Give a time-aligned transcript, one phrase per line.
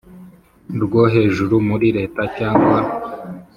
[0.83, 2.79] Rwo hejuru muri leta cyangwa